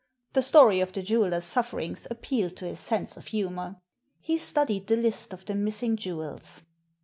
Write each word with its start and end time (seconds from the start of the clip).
The 0.33 0.41
story 0.41 0.79
of 0.79 0.93
the 0.93 1.03
jeweller's 1.03 1.43
sufferings 1.43 2.07
appealed 2.09 2.55
to 2.57 2.65
his 2.65 2.79
sense 2.79 3.17
of 3.17 3.27
humour. 3.27 3.75
He 4.19 4.39
studied 4.39 4.87
the 4.87 4.97
list 4.97 5.31
of 5.31 5.45
the 5.45 5.53
missing 5.53 5.95
jewels. 5.95 6.63